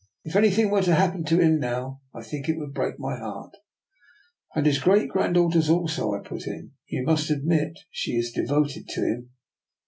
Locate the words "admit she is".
7.29-8.31